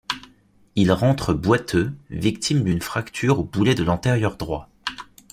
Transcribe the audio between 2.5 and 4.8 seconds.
d'une fracture au boulet de l'antérieur droit.